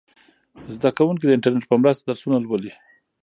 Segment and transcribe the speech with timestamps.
[0.75, 2.73] زده کوونکي د انټرنیټ په مرسته درسونه لولي.